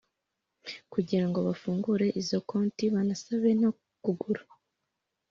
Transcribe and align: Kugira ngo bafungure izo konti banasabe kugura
Kugira 0.93 1.25
ngo 1.29 1.39
bafungure 1.47 2.07
izo 2.21 2.37
konti 2.49 2.83
banasabe 2.93 3.49
kugura 4.03 4.41